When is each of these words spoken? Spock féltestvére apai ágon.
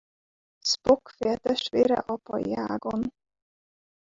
Spock 0.63 1.09
féltestvére 1.09 1.93
apai 1.95 2.53
ágon. 2.55 3.13